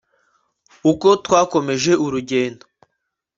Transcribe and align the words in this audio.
Uko 0.91 1.07
twakomeje 1.25 1.91
urugendo 2.05 2.65